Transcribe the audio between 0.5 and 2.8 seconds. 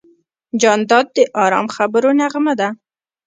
جانداد د ارام خبرو نغمه ده.